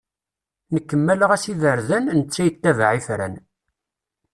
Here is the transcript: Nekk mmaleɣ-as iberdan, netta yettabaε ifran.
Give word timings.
Nekk 0.73 0.89
mmaleɣ-as 0.99 1.45
iberdan, 1.53 2.05
netta 2.17 2.41
yettabaε 2.45 2.95
ifran. 2.99 3.35